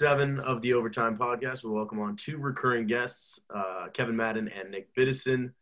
[0.00, 1.64] number 27 of the Overtime Podcast.
[1.64, 5.52] We welcome on two recurring guests, uh, Kevin Madden and Nick Biddison.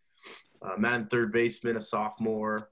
[0.62, 2.70] Uh, Madden, third baseman, a sophomore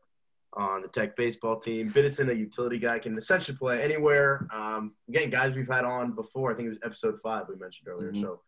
[0.52, 1.90] on the Tech baseball team.
[1.90, 4.46] Biddison, a utility guy, can essentially play anywhere.
[4.52, 6.52] Um, again, guys we've had on before.
[6.52, 8.12] I think it was episode five we mentioned earlier.
[8.12, 8.22] Mm-hmm.
[8.22, 8.40] So,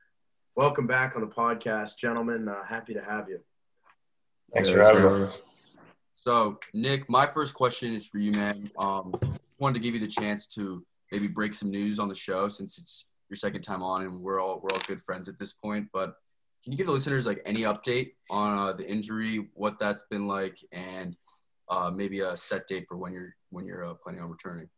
[0.55, 2.49] welcome back on the podcast, gentlemen.
[2.49, 3.41] Uh, happy to have you.
[4.52, 5.41] Thanks for having us.
[6.15, 8.71] So, Nick, my first question is for you, man.
[8.79, 9.15] Um,
[9.59, 12.79] wanted to give you the chance to maybe break some news on the show since
[12.79, 15.89] it's your second time on and we're all we're all good friends at this point.
[15.93, 16.15] But
[16.63, 20.27] can you give the listeners like any update on uh, the injury, what that's been
[20.27, 21.17] like, and
[21.69, 24.69] uh, maybe a set date for when you're when you're uh, planning on returning?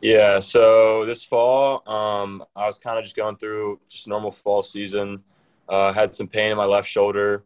[0.00, 4.62] Yeah, so this fall, um, I was kind of just going through just normal fall
[4.62, 5.24] season.
[5.68, 7.44] Uh, had some pain in my left shoulder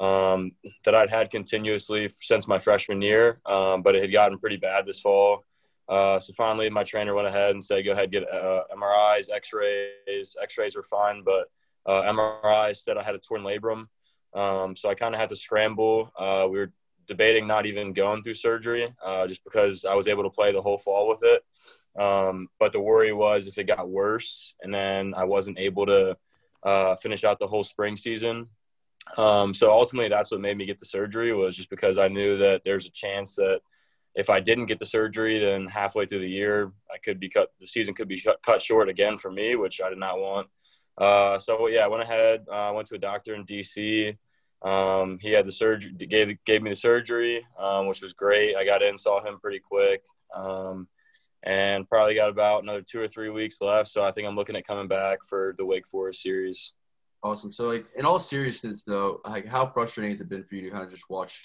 [0.00, 0.50] um,
[0.84, 4.84] that I'd had continuously since my freshman year, um, but it had gotten pretty bad
[4.84, 5.44] this fall.
[5.88, 10.36] Uh, so finally, my trainer went ahead and said, "Go ahead, get uh, MRIs, X-rays.
[10.40, 11.50] X-rays were fine, but
[11.86, 13.86] uh, MRI said I had a torn labrum.
[14.34, 16.12] Um, so I kind of had to scramble.
[16.16, 16.72] Uh, we were
[17.06, 20.62] debating not even going through surgery, uh, just because I was able to play the
[20.62, 21.42] whole fall with it.
[22.00, 26.16] Um, but the worry was if it got worse, and then I wasn't able to
[26.62, 28.48] uh, finish out the whole spring season.
[29.16, 32.38] Um, so ultimately, that's what made me get the surgery was just because I knew
[32.38, 33.60] that there's a chance that
[34.14, 37.50] if I didn't get the surgery, then halfway through the year, I could be cut.
[37.60, 40.48] The season could be cut, short again for me, which I did not want.
[40.98, 42.44] Uh, so yeah, I went ahead.
[42.50, 44.16] I uh, went to a doctor in DC.
[44.62, 48.54] Um, he had the surgery, gave gave me the surgery, um, which was great.
[48.54, 50.88] I got in, saw him pretty quick, um,
[51.42, 53.88] and probably got about another two or three weeks left.
[53.88, 56.74] So I think I'm looking at coming back for the Wake Forest series.
[57.24, 57.50] Awesome.
[57.50, 60.70] So like in all seriousness, though, like how frustrating has it been for you to
[60.70, 61.42] kind of just watch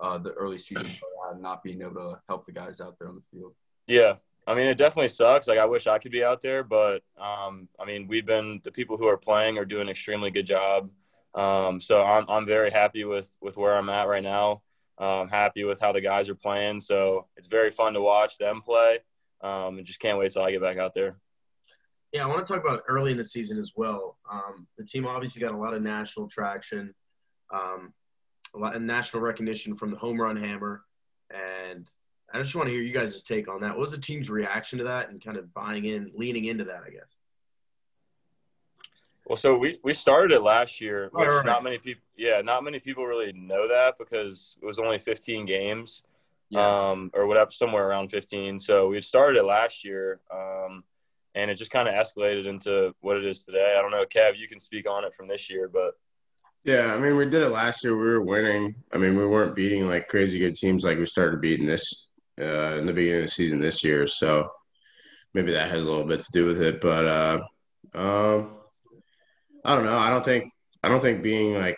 [0.00, 0.86] uh, the early season
[1.32, 3.54] not being able to help the guys out there on the field.
[3.86, 5.46] Yeah, I mean, it definitely sucks.
[5.46, 8.72] Like, I wish I could be out there, but um, I mean, we've been the
[8.72, 10.90] people who are playing are doing an extremely good job.
[11.34, 14.62] Um, so I'm I'm very happy with with where I'm at right now.
[14.98, 16.80] I'm happy with how the guys are playing.
[16.80, 18.98] So it's very fun to watch them play.
[19.40, 21.18] Um, and just can't wait till I get back out there.
[22.12, 24.18] Yeah, I want to talk about early in the season as well.
[24.30, 26.94] Um, the team obviously got a lot of national traction.
[27.52, 27.92] Um,
[28.54, 30.84] a lot of national recognition from the home run hammer.
[31.34, 31.90] And
[32.32, 33.70] I just want to hear you guys' take on that.
[33.70, 36.82] What was the team's reaction to that and kind of buying in, leaning into that,
[36.86, 37.02] I guess?
[39.26, 41.46] Well, so we, we started it last year, which right.
[41.46, 45.46] not many people, yeah, not many people really know that because it was only 15
[45.46, 46.02] games,
[46.50, 46.90] yeah.
[46.90, 48.58] um, or whatever, somewhere around 15.
[48.58, 50.84] So we started it last year, um,
[51.34, 53.74] and it just kind of escalated into what it is today.
[53.78, 55.94] I don't know, Kev, you can speak on it from this year, but
[56.64, 57.94] yeah, I mean, we did it last year.
[57.94, 58.74] We were winning.
[58.92, 62.08] I mean, we weren't beating like crazy good teams like we started beating this
[62.40, 64.06] uh, in the beginning of the season this year.
[64.06, 64.48] So
[65.34, 66.80] maybe that has a little bit to do with it.
[66.80, 67.38] But uh,
[67.94, 68.50] um,
[69.64, 69.98] I don't know.
[69.98, 71.76] I don't think I don't think being like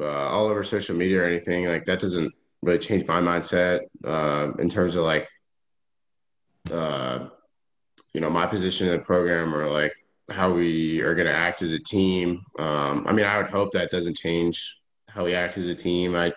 [0.00, 4.52] uh, all over social media or anything like that doesn't really change my mindset uh,
[4.58, 5.28] in terms of like
[6.72, 7.28] uh,
[8.14, 9.92] you know my position in the program or like
[10.30, 12.42] how we are going to act as a team.
[12.58, 14.78] Um, I mean, I would hope that doesn't change
[15.08, 16.14] how we act as a team.
[16.14, 16.32] I,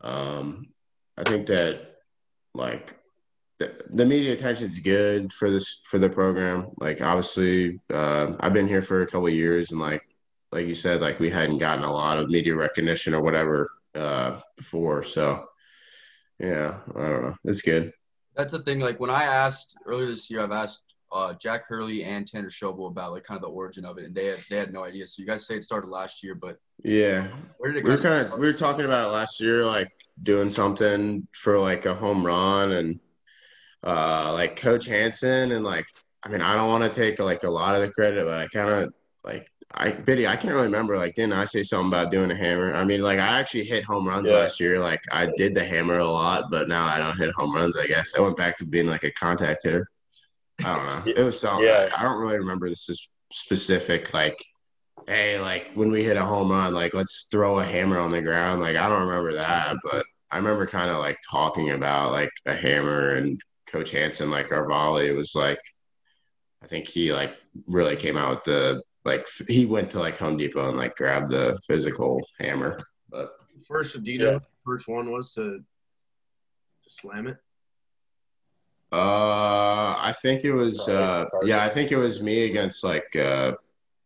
[0.00, 0.68] um,
[1.16, 1.80] I think that
[2.54, 2.94] like
[3.58, 6.68] the, the media attention is good for this for the program.
[6.78, 10.02] Like, obviously, uh, I've been here for a couple years, and like
[10.52, 14.40] like you said, like we hadn't gotten a lot of media recognition or whatever uh,
[14.56, 15.02] before.
[15.02, 15.46] So,
[16.38, 17.36] yeah, I don't know.
[17.44, 17.92] It's good.
[18.34, 18.78] That's the thing.
[18.78, 22.88] Like when I asked earlier this year, I've asked uh, Jack Hurley and Tanner Schobel
[22.88, 25.06] about like kind of the origin of it, and they had they had no idea.
[25.06, 27.84] So you guys say it started last year, but yeah, where did it?
[27.84, 29.90] We were kind of we were talking about it last year, like
[30.22, 33.00] doing something for like a home run and
[33.84, 35.86] uh, like Coach Hanson and like
[36.22, 38.48] I mean I don't want to take like a lot of the credit, but I
[38.48, 38.94] kind of
[39.24, 40.96] like I Biddy, I can't really remember.
[40.96, 42.72] Like, didn't I say something about doing a hammer?
[42.72, 44.36] I mean, like, I actually hit home runs yeah.
[44.36, 44.80] last year.
[44.80, 47.76] Like, I did the hammer a lot, but now I don't hit home runs.
[47.76, 49.86] I guess I went back to being like a contact hitter.
[50.64, 51.12] I don't know.
[51.16, 51.66] It was something.
[51.66, 51.88] Yeah.
[51.96, 54.12] I don't really remember this is specific.
[54.12, 54.42] Like,
[55.06, 58.22] hey, like when we hit a home run, like let's throw a hammer on the
[58.22, 58.60] ground.
[58.60, 62.54] Like I don't remember that, but I remember kind of like talking about like a
[62.54, 65.60] hammer and Coach Hanson, like our volley was like,
[66.62, 67.34] I think he like
[67.66, 71.30] really came out with the like he went to like Home Depot and like grabbed
[71.30, 72.78] the physical hammer.
[73.08, 73.30] But
[73.66, 74.38] first Adito, yeah.
[74.64, 75.60] first one was to
[76.82, 77.36] to slam it.
[78.90, 80.88] Uh, I think it was.
[80.88, 83.52] Uh, yeah, I think it was me against like uh,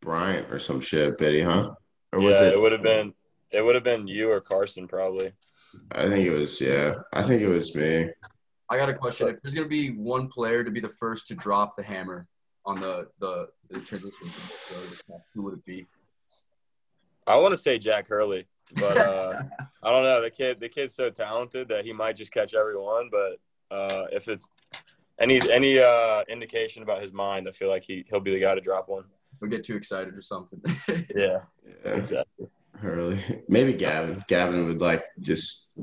[0.00, 1.74] Bryant or some shit, Biddy, huh?
[2.12, 2.54] Or was yeah, it?
[2.54, 3.14] It would have been.
[3.50, 5.32] It would have been you or Carson, probably.
[5.92, 6.60] I think it was.
[6.60, 8.08] Yeah, I think it was me.
[8.68, 9.28] I got a question.
[9.28, 12.26] If there's gonna be one player to be the first to drop the hammer,
[12.64, 14.28] on the the, the transition?
[15.34, 15.86] Who would it be?
[17.26, 19.38] I want to say Jack Hurley, but uh,
[19.82, 20.22] I don't know.
[20.22, 23.10] The kid, the kid's so talented that he might just catch everyone.
[23.10, 24.44] But uh, if it's
[25.18, 28.54] any any uh, indication about his mind, I feel like he he'll be the guy
[28.54, 29.04] to drop one.
[29.40, 30.60] He'll get too excited or something.
[31.14, 31.40] yeah,
[31.84, 32.48] Yeah, exactly.
[32.76, 33.20] Hurley.
[33.48, 34.24] Maybe Gavin.
[34.28, 35.78] Gavin would like just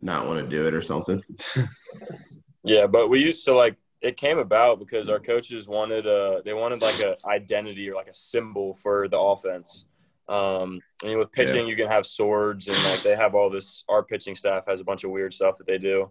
[0.00, 1.22] not want to do it or something.
[2.64, 6.52] Yeah, but we used to like it came about because our coaches wanted a they
[6.52, 9.86] wanted like a identity or like a symbol for the offense.
[10.28, 13.84] Um, I mean, with pitching, you can have swords and like they have all this.
[13.88, 16.10] Our pitching staff has a bunch of weird stuff that they do.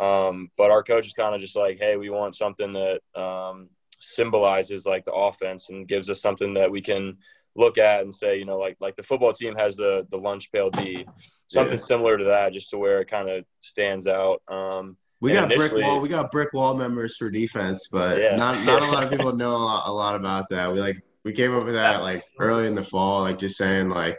[0.00, 3.68] Um, but our coach is kind of just like, hey, we want something that um,
[3.98, 7.18] symbolizes like the offense and gives us something that we can
[7.54, 10.50] look at and say, you know, like like the football team has the the lunch
[10.52, 11.04] pail D,
[11.48, 11.84] something Yeah.
[11.84, 14.40] similar to that, just to where it kind of stands out.
[14.48, 16.00] Um, We got brick wall.
[16.00, 18.36] We got brick wall members for defense, but Yeah.
[18.36, 20.72] not not a lot of people know a lot, a lot about that.
[20.72, 23.88] We like we came up with that like early in the fall, like just saying
[23.88, 24.18] like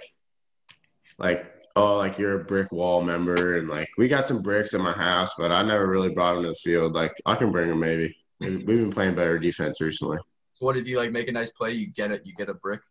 [1.17, 4.81] like oh like you're a brick wall member, and like we got some bricks in
[4.81, 6.93] my house, but I never really brought them to the field.
[6.93, 8.15] Like I can bring them maybe.
[8.39, 10.17] We've been playing better defense recently.
[10.53, 11.71] so what if you like make a nice play?
[11.71, 12.23] You get it.
[12.25, 12.81] You get a brick.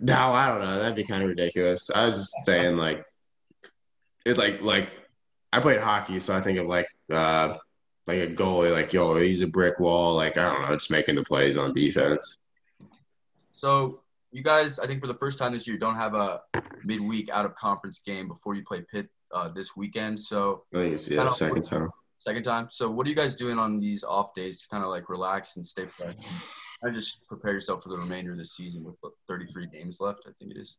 [0.00, 0.78] No, I don't know.
[0.78, 1.90] That'd be kind of ridiculous.
[1.90, 3.04] I was just saying, like,
[4.24, 4.90] it like like
[5.52, 7.56] I played hockey, so I think of like uh
[8.06, 10.16] like a goalie, like yo, he's a brick wall.
[10.16, 12.38] Like I don't know, just making the plays on defense.
[13.52, 14.00] So
[14.32, 16.40] you guys, I think for the first time this year, don't have a
[16.84, 20.20] midweek out of conference game before you play Pitt uh, this weekend.
[20.20, 21.90] So I think it's yeah, second time.
[22.24, 22.68] second time.
[22.70, 25.56] So what are you guys doing on these off days to kind of like relax
[25.56, 26.16] and stay fresh?
[26.82, 28.94] And just prepare yourself for the remainder of the season with
[29.28, 30.20] 33 games left.
[30.26, 30.78] I think it is.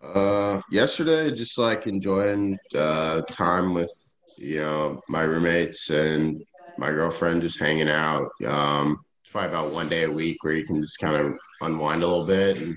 [0.00, 3.90] Uh, yesterday, just like enjoying uh, time with
[4.36, 6.44] you know my roommates and
[6.76, 8.28] my girlfriend, just hanging out.
[8.46, 12.02] Um, it's probably about one day a week where you can just kind of unwind
[12.02, 12.60] a little bit.
[12.60, 12.76] And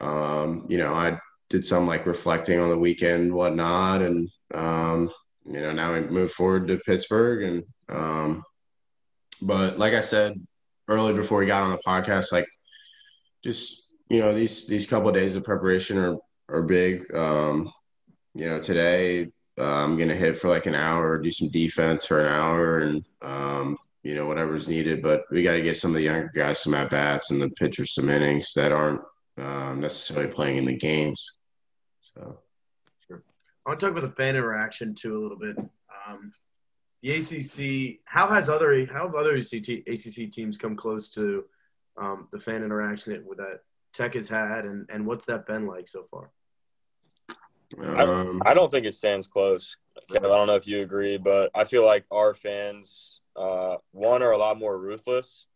[0.00, 1.18] um, you know, I
[1.50, 5.10] did some like reflecting on the weekend, whatnot, and um,
[5.44, 8.42] you know, now we move forward to Pittsburgh, and um,
[9.42, 10.34] but like I said
[10.88, 12.46] early before we got on the podcast, like
[13.42, 16.16] just you know these these couple of days of preparation are
[16.48, 17.14] are big.
[17.14, 17.72] Um,
[18.34, 22.20] you know, today uh, I'm gonna hit for like an hour, do some defense for
[22.20, 25.02] an hour, and um, you know whatever's needed.
[25.02, 27.50] But we got to get some of the younger guys some at bats and the
[27.50, 29.00] pitchers some innings that aren't
[29.38, 31.32] um, necessarily playing in the games.
[32.14, 32.38] So
[33.10, 35.56] I want to talk about the fan interaction too a little bit.
[36.06, 36.32] Um,
[37.02, 41.44] the ACC, how has other how have other ACC, ACC teams come close to
[42.00, 43.60] um, the fan interaction that that
[43.92, 46.30] Tech has had, and and what's that been like so far?
[47.78, 49.76] um, I don't think it stands close.
[50.10, 54.22] Kev, I don't know if you agree, but I feel like our fans, uh, one,
[54.22, 55.46] are a lot more ruthless.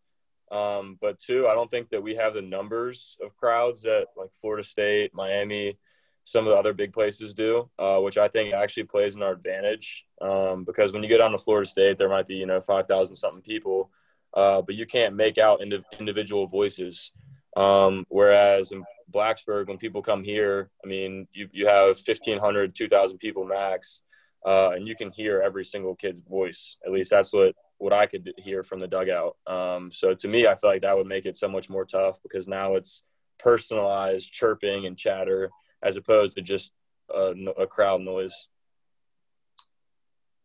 [0.50, 4.31] Um, but two, I don't think that we have the numbers of crowds that like
[4.37, 5.78] Florida State, Miami,
[6.23, 9.32] some of the other big places do, uh, which I think actually plays in our
[9.32, 10.06] advantage.
[10.20, 12.87] Um, because when you go down to Florida State, there might be you know five
[12.87, 13.90] thousand something people,
[14.34, 17.12] uh, but you can't make out indiv- individual voices.
[17.56, 23.19] Um, whereas in Blacksburg, when people come here, I mean, you, you have 1,500, 2,000
[23.19, 24.03] people max,
[24.44, 26.77] uh, and you can hear every single kid's voice.
[26.84, 29.37] At least that's what, what I could hear from the dugout.
[29.47, 32.23] Um, so to me, I feel like that would make it so much more tough
[32.23, 33.03] because now it's
[33.39, 35.51] personalized chirping and chatter
[35.83, 36.73] as opposed to just
[37.15, 38.49] a, a crowd noise.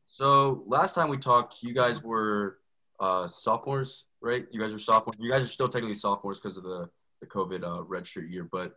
[0.07, 2.57] So last time we talked, you guys were
[2.99, 4.45] uh, sophomores, right?
[4.51, 5.17] You guys are sophomores.
[5.19, 6.89] You guys are still technically sophomores because of the
[7.21, 8.47] the COVID uh, redshirt year.
[8.51, 8.73] But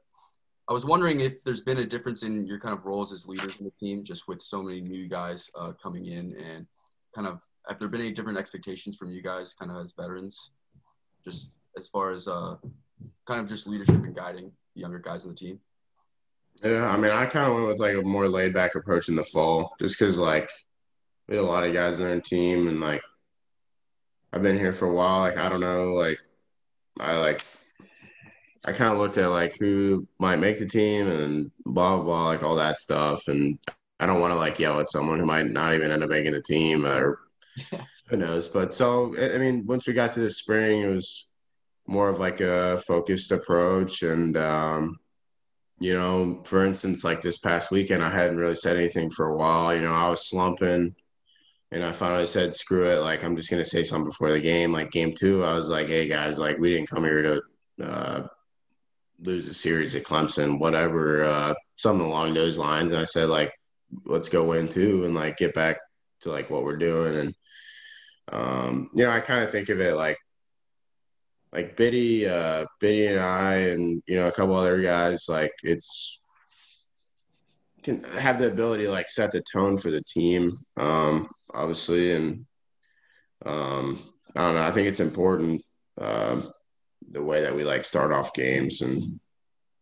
[0.69, 3.57] I was wondering if there's been a difference in your kind of roles as leaders
[3.57, 6.67] in the team, just with so many new guys uh, coming in, and
[7.15, 10.51] kind of have there been any different expectations from you guys, kind of as veterans,
[11.25, 12.57] just as far as uh,
[13.27, 15.61] kind of just leadership and guiding the younger guys on the team?
[16.63, 19.17] Yeah, I mean, I kind of went with like a more laid back approach in
[19.17, 20.49] the fall, just because like
[21.29, 23.03] we had a lot of guys in our team, and like
[24.33, 25.21] I've been here for a while.
[25.21, 26.19] Like I don't know, like
[27.01, 27.43] I like
[28.65, 32.27] I kind of looked at like who might make the team and blah blah blah,
[32.27, 33.59] like all that stuff, and
[33.99, 36.33] I don't want to like yell at someone who might not even end up making
[36.33, 37.19] the team or
[38.09, 38.49] who knows.
[38.49, 41.29] But so I mean, once we got to the spring, it was
[41.87, 44.37] more of like a focused approach and.
[44.37, 44.99] um
[45.81, 49.37] you know, for instance, like this past weekend, I hadn't really said anything for a
[49.37, 49.75] while.
[49.75, 50.95] You know, I was slumping,
[51.73, 54.73] and I finally said, "Screw it!" Like I'm just gonna say something before the game.
[54.73, 57.43] Like game two, I was like, "Hey guys, like we didn't come here to
[57.85, 58.27] uh,
[59.21, 63.53] lose a series at Clemson, whatever, uh, something along those lines." And I said, like,
[64.05, 65.79] "Let's go win two and like get back
[66.25, 67.35] to like what we're doing." And
[68.33, 70.19] um, you know, I kind of think of it like
[71.53, 76.21] like Biddy, uh, Biddy and I, and you know a couple other guys, like it's
[77.85, 82.47] can have the ability to like set the tone for the team, um, obviously, and
[83.47, 84.01] um,
[84.35, 84.65] I don't know.
[84.65, 85.63] I think it's important
[86.01, 86.41] uh,
[87.13, 89.21] the way that we like start off games and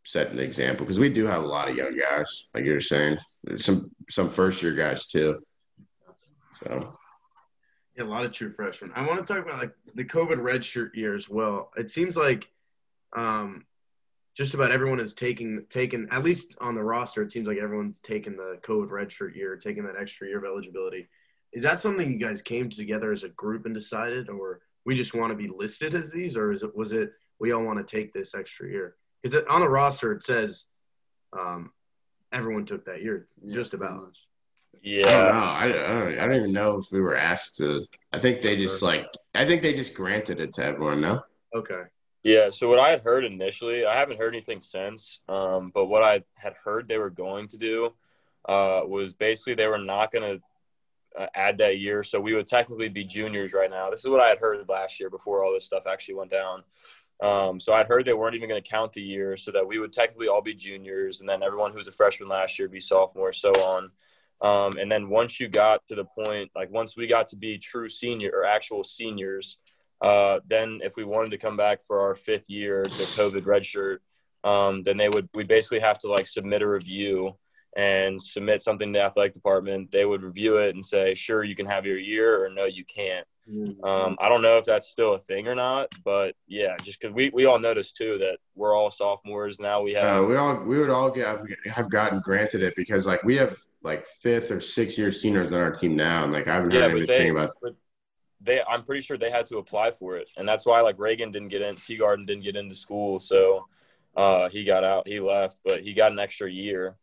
[0.04, 3.16] set an example because we do have a lot of young guys, like you're saying,
[3.54, 5.38] some some first year guys too.
[6.64, 6.99] So
[7.97, 8.92] yeah, a lot of true freshmen.
[8.95, 11.71] I want to talk about like the COVID redshirt year as well.
[11.76, 12.49] It seems like
[13.14, 13.64] um,
[14.37, 17.23] just about everyone is taking taken at least on the roster.
[17.23, 21.09] It seems like everyone's taken the COVID redshirt year, taking that extra year of eligibility.
[21.52, 25.14] Is that something you guys came together as a group and decided, or we just
[25.14, 27.97] want to be listed as these, or is it was it we all want to
[27.97, 28.95] take this extra year?
[29.23, 30.64] Because on the roster it says
[31.38, 31.73] um,
[32.33, 34.02] everyone took that year, Yeah, just about.
[34.02, 34.26] much.
[34.75, 35.29] I don't Yeah.
[35.29, 35.35] know.
[35.35, 37.85] I, I, don't, I don't even know if we were asked to.
[38.12, 39.07] I think they just like.
[39.35, 41.00] I think they just granted it to everyone.
[41.00, 41.23] No.
[41.55, 41.83] Okay.
[42.25, 46.05] Yeah, so what I had heard initially, I haven't heard anything since, um, but what
[46.05, 47.95] I had heard they were going to do
[48.49, 52.05] uh, was basically they were not going to uh, add that year.
[52.05, 53.91] So we would technically be juniors right now.
[53.91, 56.62] This is what I had heard last year before all this stuff actually went down.
[57.21, 59.81] Um, so I'd heard they weren't even going to count the year so that we
[59.81, 62.79] would technically all be juniors, and then everyone who was a freshman last year be
[62.81, 63.91] sophomores, so on.
[64.42, 67.58] Um, and then once you got to the point, like once we got to be
[67.58, 69.58] true senior or actual seniors,
[70.02, 73.99] uh, then if we wanted to come back for our fifth year, the COVID redshirt,
[74.49, 77.37] um, then they would we basically have to like submit a review
[77.76, 79.92] and submit something to the athletic department.
[79.92, 82.84] They would review it and say, sure, you can have your year, or no, you
[82.84, 83.26] can't.
[83.82, 87.14] Um, I don't know if that's still a thing or not, but yeah, just because
[87.14, 89.82] we, we all noticed too that we're all sophomores now.
[89.82, 93.06] We have Uh, we all we would all get have, have gotten granted it because
[93.06, 96.48] like we have like fifth or sixth year seniors on our team now, and like
[96.48, 97.56] I haven't heard yeah, anything they, about.
[97.62, 97.74] but
[98.40, 101.32] they I'm pretty sure they had to apply for it, and that's why like Reagan
[101.32, 103.66] didn't get in, T Garden didn't get into school, so
[104.16, 106.96] uh, he got out, he left, but he got an extra year.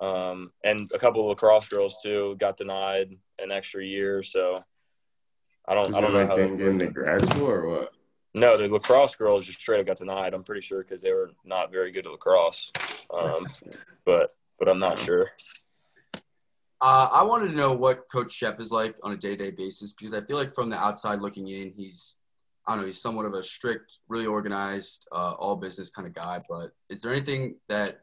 [0.00, 4.64] Um, and a couple of lacrosse girls too got denied an extra year, so
[5.66, 7.90] I don't I don't know like how they get into grad school or what?
[8.34, 10.34] No, the lacrosse girls just straight up got denied.
[10.34, 12.72] I'm pretty sure because they were not very good at lacrosse.
[13.12, 13.46] Um,
[14.04, 15.30] but but I'm not sure.
[16.80, 20.12] Uh, I wanted to know what Coach Szefc is like on a day-to-day basis because
[20.12, 22.16] I feel like from the outside looking in, he's
[22.66, 26.14] I don't know, he's somewhat of a strict, really organized, uh, all business kind of
[26.14, 26.40] guy.
[26.48, 28.00] But is there anything that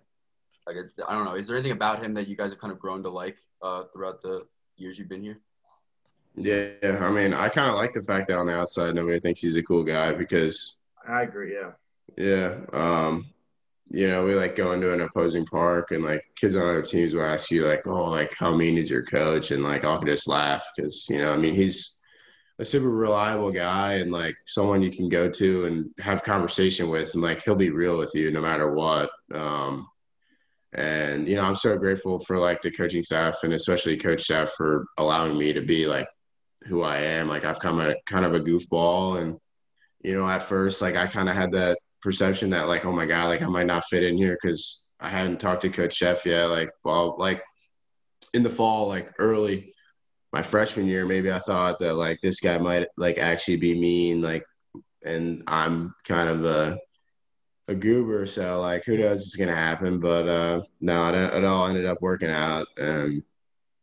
[0.68, 2.80] like I don't know, is there anything about him that you guys have kind of
[2.80, 4.46] grown to like uh, throughout the
[4.78, 5.40] years you've been here?
[6.36, 9.42] Yeah, I mean, I kind of like the fact that on the outside nobody thinks
[9.42, 11.56] he's a cool guy because I agree.
[11.56, 11.72] Yeah.
[12.18, 12.60] Yeah.
[12.72, 13.32] Um,
[13.94, 17.14] you know, we like go into an opposing park and like kids on other teams
[17.14, 19.52] will ask you like, oh, like how mean is your coach?
[19.52, 22.00] And like I'll just laugh because, you know, I mean, he's
[22.60, 27.14] a super reliable guy and like someone you can go to and have conversation with
[27.16, 29.10] and like he'll be real with you no matter what.
[29.34, 29.90] Um,
[30.72, 34.52] and you know, I'm so grateful for like the coaching Szefc and especially coach staff
[34.52, 36.08] for allowing me to be like
[36.64, 37.28] who I am.
[37.28, 39.38] Like I've come a kind of a goofball and
[40.02, 43.06] you know, at first like I kind of had that perception that like, oh my
[43.06, 46.26] god, like I might not fit in here because I hadn't talked to Coach Szefc
[46.26, 46.46] yet.
[46.46, 47.42] Like, well, like
[48.34, 49.74] in the fall, like early
[50.34, 54.22] my freshman year, maybe I thought that like this guy might like actually be mean,
[54.22, 54.46] like,
[55.04, 56.78] and I'm kind of a
[57.68, 60.00] a goober, so like who knows what's gonna happen?
[60.00, 63.24] But uh no, it, it all ended up working out, and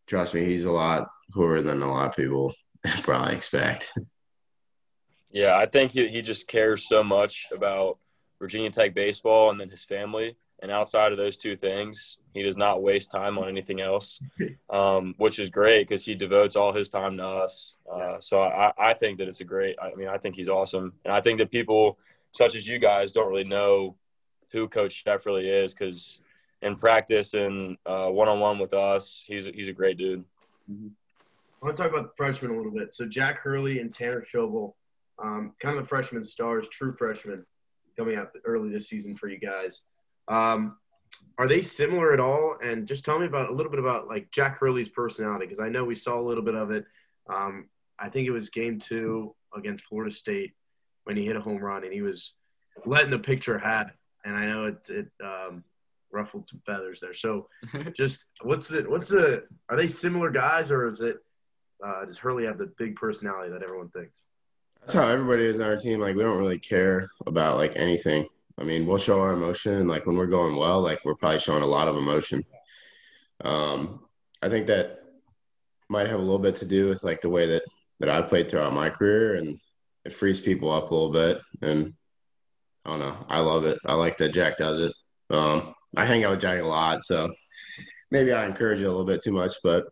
[0.07, 2.55] trust me, he's a lot cooler than a lot of people
[3.03, 3.93] probably expect.
[5.31, 7.99] Yeah, I think he, he just cares so much about
[8.39, 10.37] Virginia Tech baseball and then his family.
[10.61, 14.21] And outside of those two things, he does not waste time on anything else,
[14.71, 17.77] um, which is great because he devotes all his time to us.
[17.91, 19.77] Uh, so I, I think that it's a great.
[19.81, 21.99] I mean, I think he's awesome, and I think that people
[22.33, 23.97] such as you guys don't really know
[24.51, 26.21] who Coach Szefc really is because
[26.63, 30.25] in practice and one on one with us, he's a, he's a great dude.
[30.69, 32.93] I want to talk about the freshmen a little bit.
[32.93, 34.75] So Jack Hurley and Tanner Schobel,
[35.19, 37.45] um, kind of the freshman stars, true freshmen,
[37.99, 39.83] coming out early this season for you guys.
[40.29, 40.77] Um,
[41.39, 42.57] are they similar at all?
[42.63, 45.69] And just tell me about a little bit about like Jack Hurley's personality because I
[45.69, 46.85] know we saw a little bit of it.
[47.29, 50.53] Um, I think it was game two against Florida State
[51.05, 52.35] when he hit a home run and he was
[52.87, 53.95] letting the picture have it.
[54.25, 55.65] And I know it, it um,
[56.13, 57.15] ruffled some feathers there.
[57.15, 57.49] So
[57.97, 58.89] just what's it?
[58.89, 59.45] What's the?
[59.69, 61.19] Are they similar guys or is it?
[61.85, 64.25] Uh, does Hurley have the big personality that everyone thinks?
[64.81, 66.01] That's how everybody is on our team.
[66.01, 68.27] Like we don't really care about like anything.
[68.59, 69.87] I mean, we'll show our emotion.
[69.87, 72.43] Like when we're going well, like we're probably showing a lot of emotion.
[73.45, 74.01] Um,
[74.43, 74.99] I think that
[75.89, 77.63] might have a little bit to do with like the way that
[78.01, 79.59] that I played throughout my career, and
[80.05, 81.41] it frees people up a little bit.
[81.63, 81.95] And
[82.85, 83.27] I don't know.
[83.29, 83.79] I love it.
[83.87, 84.93] I like that Jack does it.
[85.31, 87.29] Um, I hang out with Jack a lot, so
[88.11, 89.87] maybe I encourage it a little bit too much, but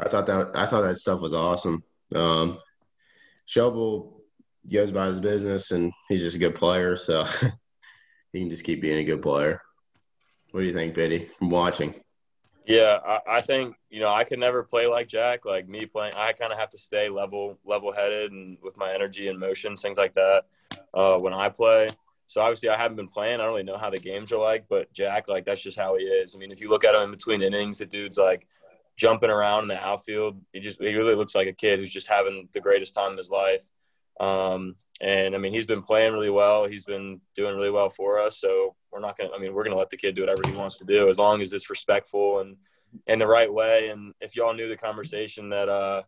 [0.00, 1.82] I thought that I thought that stuff was awesome.
[2.14, 2.58] Um,
[3.48, 4.17] Schobel
[4.76, 7.24] goes about his business, and he's just a good player, so
[8.32, 9.60] he can just keep being a good player.
[10.52, 11.94] What do you think, Biddy, from watching?
[12.66, 15.46] Yeah, I, I, think you know I could never play like Jack.
[15.46, 18.92] Like me playing, I kind of have to stay level, level headed, and with my
[18.92, 20.44] energy and motions, things like that.
[20.92, 21.88] Uh, when I play,
[22.26, 23.34] so obviously I haven't been playing.
[23.34, 25.96] I don't really know how the games are like, but Jack, like that's just how
[25.96, 26.34] he is.
[26.34, 28.46] I mean, if you look at him in between innings, the dude's like
[28.96, 30.38] jumping around in the outfield.
[30.52, 33.18] He just he really looks like a kid who's just having the greatest time of
[33.18, 33.64] his life.
[34.20, 36.66] Um, and I mean, he's been playing really well.
[36.66, 38.40] He's been doing really well for us.
[38.40, 39.30] So we're not gonna.
[39.34, 41.40] I mean, we're gonna let the kid do whatever he wants to do as long
[41.40, 42.56] as it's respectful and
[43.06, 43.90] in the right way.
[43.90, 46.02] And if y'all knew the conversation that uh,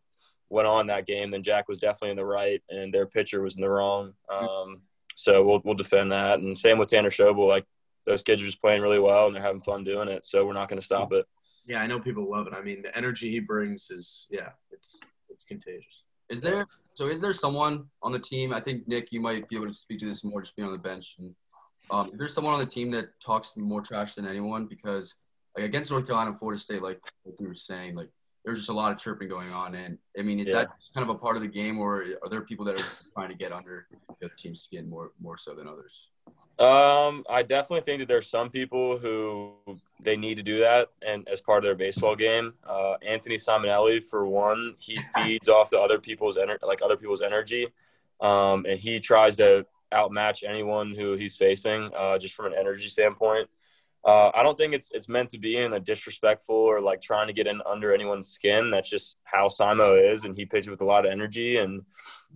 [0.49, 3.57] went on that game, then Jack was definitely in the right and their pitcher was
[3.57, 4.15] in the wrong.
[4.29, 4.83] Um,
[5.15, 6.41] so we'll we'll defend that.
[6.41, 7.49] And same with Tanner Schobel.
[7.49, 7.67] Like
[8.07, 10.27] those kids are just playing really well and they're having fun doing it.
[10.27, 11.27] So we're not going to stop it.
[11.67, 12.55] Yeah, I know people love it.
[12.55, 16.03] I mean, the energy he brings is yeah, it's it's contagious.
[16.29, 16.67] Is there
[17.01, 17.09] so?
[17.09, 18.53] Is there someone on the team?
[18.53, 20.75] I think Nick, you might be able to speak to this more, just being on
[20.75, 21.17] the bench.
[21.19, 21.35] And
[21.91, 24.67] um, is there someone on the team that talks more trash than anyone?
[24.67, 25.15] Because
[25.57, 27.01] like against North Carolina and Florida State, like,
[27.39, 28.11] we were saying, like
[28.45, 29.75] there's just a lot of chirping going on.
[29.75, 30.57] And I mean, is yeah.
[30.57, 33.31] that kind of a part of the game, or are there people that are trying
[33.31, 33.87] to get under
[34.21, 36.11] the team's skin more more so than others?
[36.59, 39.55] Um, I definitely think that there's some people who
[39.99, 44.05] they need to do that, and as part of their baseball game, uh, Anthony Simonelli,
[44.05, 47.69] for one, he feeds off the other people's energy, like other people's energy,
[48.21, 52.89] um, and he tries to outmatch anyone who he's facing, uh, just from an energy
[52.89, 53.49] standpoint.
[54.05, 57.27] Uh, I don't think it's it's meant to be in a disrespectful or like trying
[57.27, 58.71] to get in under anyone's skin.
[58.71, 61.83] That's just how Simo is, and he pitches with a lot of energy, and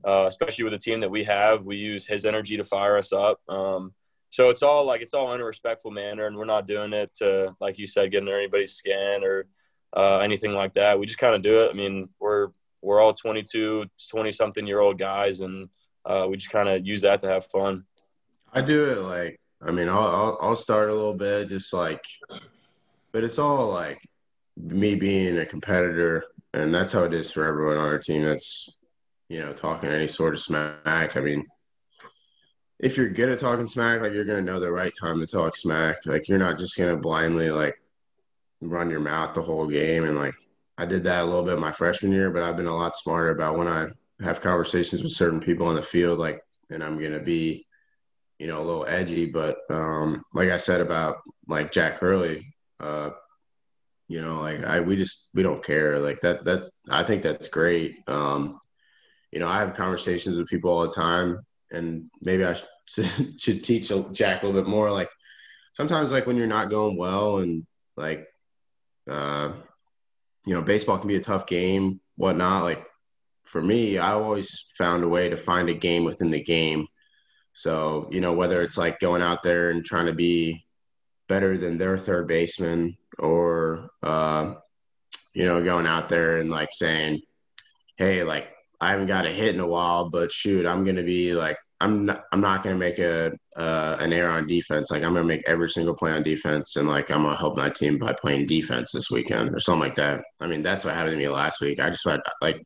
[0.07, 3.13] uh, especially with the team that we have, we use his energy to fire us
[3.13, 3.41] up.
[3.49, 3.95] Um,
[4.29, 7.15] so it's all like it's all in a respectful manner, and we're not doing it
[7.17, 9.47] to, like you said, get under anybody's skin or
[9.97, 10.99] uh, anything like that.
[10.99, 11.71] We just kind of do it.
[11.71, 12.49] I mean, we're
[12.83, 15.71] we're all 22, 20 something year old guys, and
[16.05, 17.85] uh, we just kind of use that to have fun.
[18.53, 22.05] I do it like I mean, I'll, I'll I'll start a little bit, just like,
[23.13, 24.01] but it's all like
[24.57, 28.23] me being a competitor, and that's how it is for everyone on our team.
[28.23, 28.79] That's
[29.29, 31.17] you know talking any sort of smack.
[31.17, 31.47] I mean
[32.85, 35.57] if you're good at talking smack, like you're gonna know the right time to talk
[35.57, 35.97] smack.
[36.07, 37.81] Like you're not just gonna blindly like
[38.61, 40.05] run your mouth the whole game.
[40.05, 40.35] And like
[40.77, 43.31] I did that a little bit my freshman year, but I've been a lot smarter
[43.31, 43.87] about when I
[44.23, 47.67] have conversations with certain people on the field, like and I'm gonna be,
[48.39, 49.27] you know, a little edgy.
[49.27, 51.17] But um, like I said about
[51.47, 52.47] like Jack Hurley,
[52.81, 53.11] uh,
[54.09, 55.99] you know, like I we just we don't care.
[55.99, 57.97] Like that that's I think that's great.
[58.09, 58.53] Um,
[59.33, 61.39] you know, I have conversations with people all the time
[61.75, 63.09] and maybe I should,
[63.41, 64.91] should teach Jack a little bit more.
[64.91, 65.11] Like
[65.75, 67.67] sometimes, like when you're not going well, and
[67.97, 68.27] like,
[69.11, 69.53] uh,
[70.47, 72.65] you know, baseball can be a tough game, whatnot.
[72.65, 72.87] Like
[73.45, 76.87] for me, I always found a way to find a game within the game.
[77.55, 80.65] So you know, whether it's like going out there and trying to be
[81.29, 84.55] better than their third baseman, or uh,
[85.35, 87.21] you know, going out there and like saying,
[87.97, 88.49] "Hey, like
[88.81, 92.07] I haven't got a hit in a while, but shoot, I'm gonna be like I'm
[92.07, 94.91] not I'm not gonna make a uh, an error on defense.
[94.91, 97.71] Like I'm gonna make every single play on defense, and like I'm gonna help my
[97.71, 100.23] team by playing defense this weekend or something like that.
[100.41, 101.81] I mean, that's what happened to me last week.
[101.81, 102.63] I just had like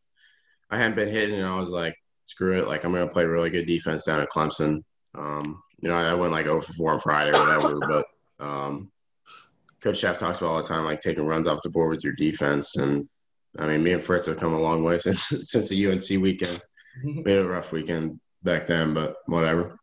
[0.70, 1.96] I hadn't been hitting, and I was like,
[2.28, 2.68] screw it.
[2.68, 4.82] Like I'm gonna play really good defense down at Clemson.
[5.16, 7.78] Um, you know, I went like over four on Friday or whatever,
[8.38, 8.90] but um,
[9.80, 12.12] Coach Szefc talks about all the time, like taking runs off the board with your
[12.14, 13.08] defense, and
[13.58, 16.60] I mean, me and Fritz have come a long way since since the UNC weekend.
[17.04, 19.78] We had a rough weekend back then, but whatever.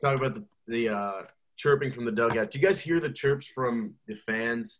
[0.00, 1.22] Talk about the the uh,
[1.56, 2.52] chirping from the dugout.
[2.52, 4.78] Do you guys hear the chirps from the fans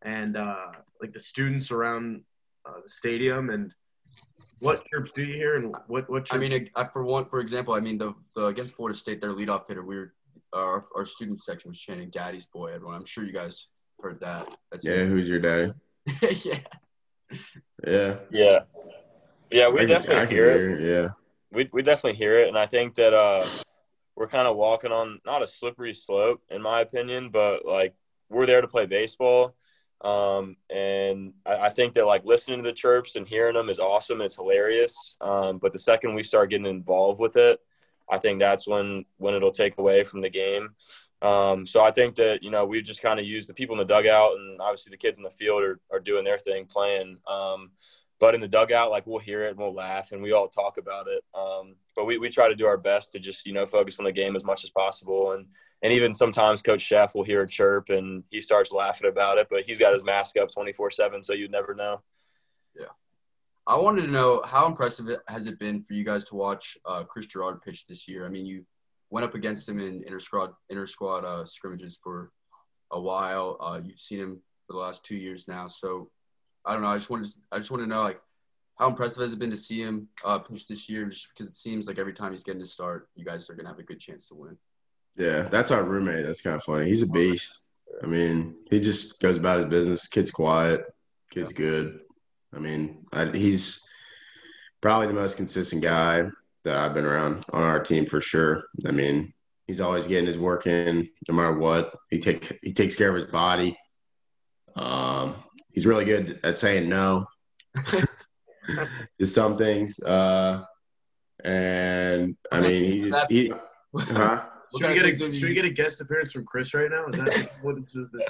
[0.00, 2.22] and uh, like the students around
[2.66, 3.50] uh, the stadium?
[3.50, 3.74] And
[4.60, 5.56] what chirps do you hear?
[5.56, 6.24] And what what?
[6.24, 6.32] Chirps?
[6.32, 9.32] I mean, I, for one, for example, I mean the, the against Florida State, their
[9.32, 10.14] leadoff hitter, we were
[10.52, 13.68] our our student section was chanting "Daddy's boy." Everyone, I'm sure you guys
[14.00, 14.48] heard that.
[14.70, 15.08] That's yeah, it.
[15.08, 15.72] who's your daddy?
[16.44, 16.58] yeah.
[17.86, 18.16] Yeah.
[18.30, 18.58] Yeah.
[19.50, 21.02] Yeah, we I definitely can, hear, hear it.
[21.02, 21.08] Yeah.
[21.50, 23.44] We we definitely hear it, and I think that uh,
[24.14, 27.94] we're kind of walking on not a slippery slope, in my opinion, but like
[28.28, 29.54] we're there to play baseball.
[30.00, 33.80] Um, and I, I, think that like listening to the chirps and hearing them is
[33.80, 34.20] awesome.
[34.20, 35.16] It's hilarious.
[35.20, 37.58] Um, but the second we start getting involved with it,
[38.08, 40.70] I think that's when when it'll take away from the game.
[41.20, 43.84] Um, so I think that you know we just kind of use the people in
[43.84, 47.18] the dugout and obviously the kids in the field are, are doing their thing, playing.
[47.26, 47.72] Um,
[48.20, 50.78] but in the dugout, like we'll hear it and we'll laugh and we all talk
[50.78, 51.24] about it.
[51.34, 54.04] Um, but we, we try to do our best to just, you know, focus on
[54.04, 55.32] the game as much as possible.
[55.32, 55.46] And,
[55.82, 59.48] and even sometimes Coach Szefc will hear a chirp and he starts laughing about it,
[59.50, 62.02] but he's got his mask up 24 7, so you'd never know.
[62.74, 62.86] Yeah.
[63.66, 67.04] I wanted to know how impressive has it been for you guys to watch uh,
[67.04, 68.26] Chris Gerard pitch this year?
[68.26, 68.64] I mean, you
[69.10, 72.30] went up against him in inter squad, inter squad uh, scrimmages for
[72.90, 73.56] a while.
[73.60, 75.66] Uh, you've seen him for the last two years now.
[75.66, 76.10] So
[76.64, 76.88] I don't know.
[76.88, 78.20] I just wanted to, I just want to know like
[78.78, 81.06] how impressive has it been to see him uh, pitch this year?
[81.06, 83.68] Just because it seems like every time he's getting to start, you guys are gonna
[83.68, 84.56] have a good chance to win.
[85.18, 86.24] Yeah, that's our roommate.
[86.24, 86.88] That's kind of funny.
[86.88, 87.64] He's a beast.
[88.02, 90.06] I mean, he just goes about his business.
[90.06, 90.84] Kid's quiet.
[91.30, 91.98] Kid's good.
[92.54, 93.86] I mean, I, he's
[94.80, 96.22] probably the most consistent guy
[96.64, 98.64] that I've been around on our team for sure.
[98.86, 99.34] I mean,
[99.66, 101.92] he's always getting his work in, no matter what.
[102.10, 103.76] He take he takes care of his body.
[104.76, 107.26] Um, he's really good at saying no
[109.18, 109.98] to some things.
[110.00, 110.62] Uh,
[111.42, 113.52] and I mean, he just he.
[113.96, 114.44] Huh?
[114.76, 117.06] Should we, get a, should we get a guest appearance from Chris right now?
[117.06, 118.08] Is that what this is?
[118.12, 118.26] This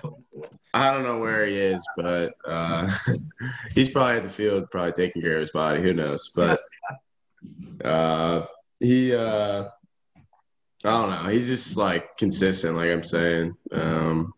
[0.72, 2.90] I don't know where he is, but uh,
[3.74, 5.83] he's probably at the field, probably taking care of his body.
[5.83, 6.31] Who knows?
[6.35, 6.61] But
[7.85, 8.46] uh,
[8.79, 9.64] he, uh,
[10.85, 11.29] I don't know.
[11.29, 13.55] He's just like consistent, like I'm saying.
[13.72, 14.33] Um,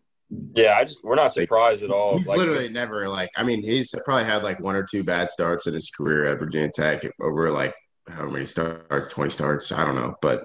[0.55, 2.17] yeah, I just we're not surprised at all.
[2.17, 3.29] He's like, literally never like.
[3.37, 6.39] I mean, he's probably had like one or two bad starts in his career at
[6.39, 7.73] Virginia Tech over like
[8.07, 9.71] how many starts, twenty starts.
[9.71, 10.41] I don't know, but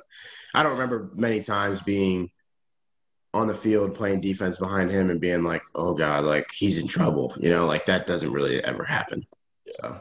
[0.57, 2.31] I don't remember many times being
[3.35, 6.89] on the field playing defense behind him and being like, "Oh God, like he's in
[6.89, 9.27] trouble." You know, like that doesn't really ever happen.
[9.81, 10.01] So.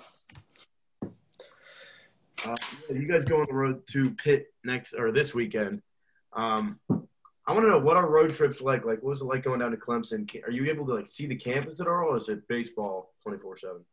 [2.45, 2.55] Uh,
[2.89, 5.81] you guys go on the road to Pitt next or this weekend.
[6.31, 8.85] Um, I want to know what are road trips like?
[8.85, 10.29] Like, what was it like going down to Clemson?
[10.45, 13.39] Are you able to like see the campus at all, or is it baseball twenty
[13.39, 13.83] four seven?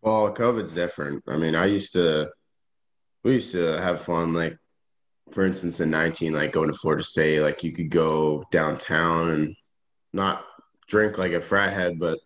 [0.00, 1.24] Well, COVID's different.
[1.28, 2.30] I mean, I used to,
[3.22, 4.32] we used to have fun.
[4.32, 4.56] Like,
[5.32, 9.56] for instance, in nineteen, like going to Florida State, like you could go downtown and
[10.12, 10.44] not
[10.88, 12.18] drink like a frat head, but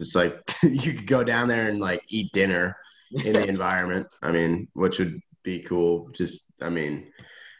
[0.00, 2.76] just like you could go down there and like eat dinner
[3.12, 4.06] in the environment.
[4.22, 6.08] I mean, which would be cool.
[6.12, 7.06] Just, I mean,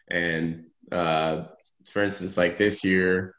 [0.08, 1.44] and uh,
[1.90, 3.34] for instance, like this year,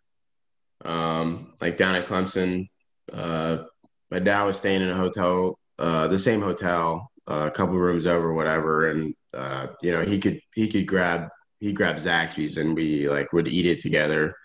[0.85, 2.69] um, like down at Clemson,
[3.11, 3.63] uh,
[4.11, 8.05] my dad was staying in a hotel, uh, the same hotel, uh, a couple rooms
[8.05, 11.29] over, whatever, and uh, you know he could he could grab
[11.59, 14.35] he grabbed Zaxby's and we like would eat it together.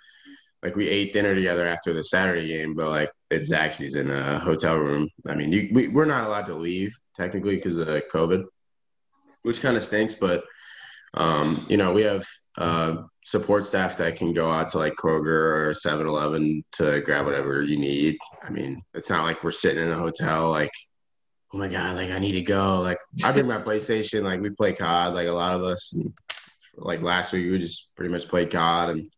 [0.62, 4.38] Like we ate dinner together after the Saturday game, but like it's Zaxby's in a
[4.38, 5.09] hotel room.
[5.27, 8.44] I mean, you, we, we're not allowed to leave technically because of COVID,
[9.42, 10.14] which kind of stinks.
[10.14, 10.44] But
[11.14, 12.27] um, you know, we have
[12.59, 17.27] uh, support staff that can go out to like Kroger or 7 Eleven to grab
[17.27, 18.16] whatever you need.
[18.44, 20.72] I mean, it's not like we're sitting in a hotel like,
[21.53, 22.81] oh my God, like I need to go.
[22.81, 25.94] Like I bring my PlayStation, like we play COD, like a lot of us.
[26.76, 29.11] Like last week, we just pretty much played COD and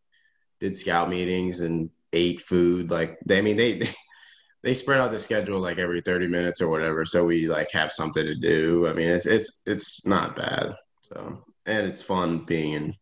[0.60, 2.90] did scout meetings and ate food.
[2.90, 3.90] Like they, I mean, they, they
[4.62, 7.92] they spread out the schedule like every 30 minutes or whatever so we like have
[7.92, 12.72] something to do i mean it's it's it's not bad so and it's fun being
[12.72, 12.94] in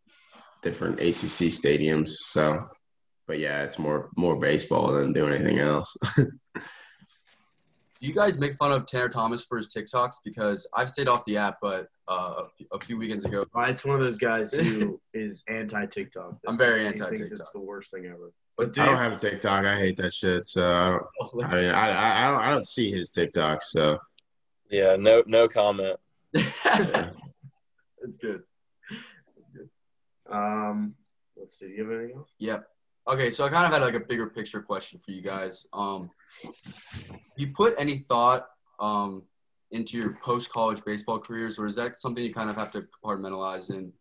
[0.63, 2.11] different ACC stadiums.
[2.31, 2.59] So,
[3.27, 5.95] but yeah, it's more more baseball than doing anything else.
[8.03, 10.17] Do you guys make fun of Tanner Thomas for his TikToks?
[10.25, 14.01] Because I've stayed off the app, but uh, a few weekends ago, it's one of
[14.01, 16.35] those guys who is anti TikTok.
[16.45, 17.21] I'm very anti TikTok.
[17.21, 18.33] It's the worst thing ever.
[18.59, 19.65] But dude, I don't have a TikTok.
[19.65, 20.49] I hate that shit.
[20.49, 21.05] So I don't.
[21.21, 22.41] Oh, I mean, I, I, I don't.
[22.41, 23.63] I don't see his TikTok.
[23.63, 23.99] So
[24.69, 25.97] yeah, no, no comment.
[26.35, 27.11] Yeah.
[28.05, 28.43] It's good.
[28.91, 29.69] It's good.
[30.29, 30.97] Um,
[31.37, 31.69] let's see.
[31.69, 32.31] Do you have anything else?
[32.41, 32.67] Yep.
[33.09, 35.67] Okay, so I kind of had like a bigger picture question for you guys.
[35.73, 36.11] Um,
[37.37, 38.47] you put any thought
[38.79, 39.25] um,
[39.73, 42.87] into your post college baseball careers, or is that something you kind of have to
[43.05, 43.93] compartmentalize and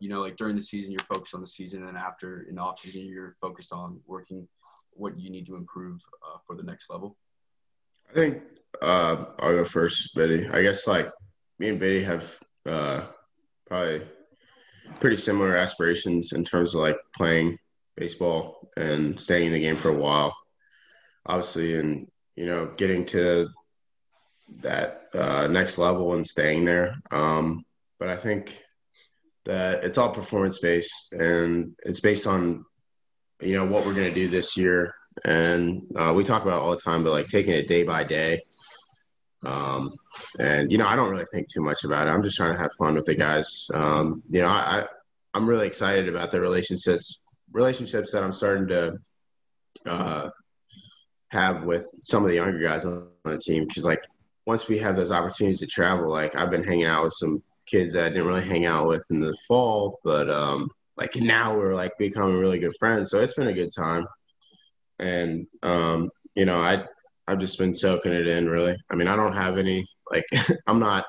[0.00, 2.80] you know, like during the season you're focused on the season, and after in off
[2.80, 4.48] season you're focused on working
[4.92, 7.16] what you need to improve uh, for the next level?
[8.10, 8.42] I think
[8.82, 10.48] uh, I'll go first, Biddy.
[10.48, 11.08] I guess like
[11.58, 13.06] me and Biddy have uh,
[13.68, 14.02] probably
[14.98, 17.58] pretty similar aspirations in terms of like playing
[18.00, 20.36] baseball and staying in the game for a while,
[21.26, 23.48] obviously, and you know getting to
[24.62, 26.96] that uh, next level and staying there.
[27.12, 27.64] Um,
[27.98, 28.60] but I think
[29.44, 32.64] that it's all performance based and it's based on
[33.40, 36.70] you know what we're going to do this year and uh, we talk about all
[36.72, 38.40] the time but like taking it day by day
[39.44, 39.92] um,
[40.38, 42.10] and you know, I don't really think too much about it.
[42.10, 43.66] I'm just trying to have fun with the guys.
[43.72, 44.84] Um, you know, I,
[45.34, 47.19] I am really excited about the relationships
[47.52, 48.98] relationships that I'm starting to
[49.86, 50.30] uh,
[51.30, 54.02] have with some of the younger guys on the team because like
[54.46, 57.92] once we have those opportunities to travel, like I've been hanging out with some kids
[57.92, 61.74] that I didn't really hang out with in the fall, but um, like now we're
[61.74, 63.10] like becoming really good friends.
[63.10, 64.06] So it's been a good time,
[64.98, 66.84] and um, you know, I
[67.28, 68.48] I've just been soaking it in.
[68.48, 70.24] Really, I mean, I don't have any like
[70.66, 71.06] I'm not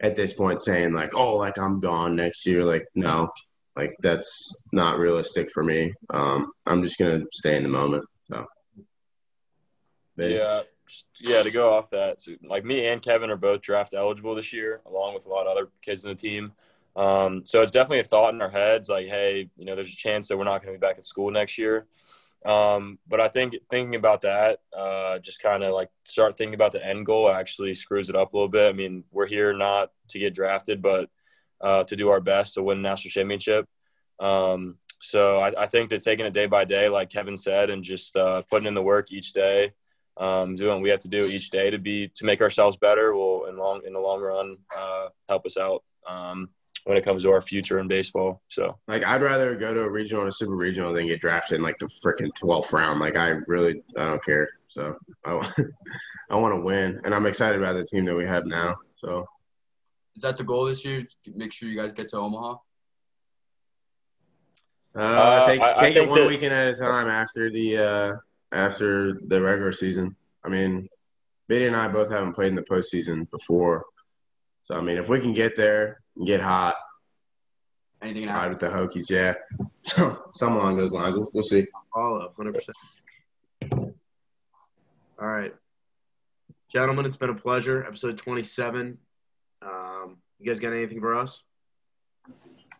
[0.00, 2.64] at this point saying like, oh, like I'm gone next year.
[2.64, 3.30] Like, no,
[3.76, 5.92] like that's not realistic for me.
[6.10, 8.04] Um, I'm just gonna stay in the moment.
[8.20, 8.44] So,
[10.16, 10.62] but, yeah,
[11.20, 11.42] yeah.
[11.42, 14.80] To go off that, so, like me and Kevin are both draft eligible this year,
[14.86, 16.52] along with a lot of other kids in the team.
[16.96, 19.96] Um, so it's definitely a thought in our heads, like, hey, you know, there's a
[19.96, 21.86] chance that we're not going to be back at school next year.
[22.46, 26.72] Um, but I think thinking about that, uh, just kind of like start thinking about
[26.72, 28.68] the end goal actually screws it up a little bit.
[28.68, 31.10] I mean, we're here not to get drafted, but
[31.60, 33.66] uh, to do our best to win a national championship.
[34.18, 37.84] Um, so I, I, think that taking it day by day, like Kevin said, and
[37.84, 39.72] just uh, putting in the work each day,
[40.16, 43.14] um, doing what we have to do each day to be to make ourselves better
[43.14, 45.84] will in long in the long run uh, help us out.
[46.08, 46.48] Um,
[46.86, 48.40] when it comes to our future in baseball.
[48.46, 51.56] So, like, I'd rather go to a regional or a super regional than get drafted
[51.56, 53.00] in like the freaking 12th round.
[53.00, 54.48] Like, I really, I don't care.
[54.68, 55.52] So, I,
[56.30, 58.76] I want to win, and I'm excited about the team that we have now.
[58.94, 59.26] So,
[60.16, 61.06] is that the goal this year?
[61.34, 62.56] Make sure you guys get to Omaha.
[64.94, 67.76] Uh, uh, take, I, take I it one that, weekend at a time after the
[67.76, 68.12] uh,
[68.50, 70.16] after the regular season.
[70.42, 70.88] I mean,
[71.48, 73.84] Biddy and I both haven't played in the postseason before,
[74.62, 76.76] so I mean, if we can get there, get hot,
[78.00, 79.34] anything can happen with the Hokies, yeah,
[80.34, 81.14] something along those lines.
[81.14, 81.66] We'll, we'll see.
[81.92, 82.76] Follow, hundred percent.
[85.20, 85.54] All right,
[86.72, 87.84] gentlemen, it's been a pleasure.
[87.84, 88.96] Episode twenty-seven.
[89.66, 91.42] Um, you guys got anything for us?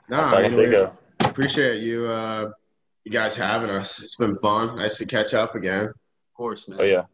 [0.08, 0.76] No, I mean, we
[1.20, 2.50] appreciate you, uh,
[3.04, 4.00] you guys having us.
[4.02, 4.76] It's been fun.
[4.76, 5.86] Nice to catch up again.
[5.86, 5.94] Of
[6.36, 6.78] course, man.
[6.80, 7.04] Oh yeah.